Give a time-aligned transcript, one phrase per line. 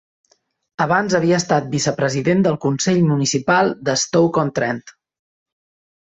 [0.83, 4.81] Abans havia estat vicepresident del consell municipal de Stoke-on-Trent.